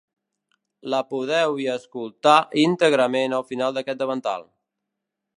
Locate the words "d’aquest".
3.77-4.01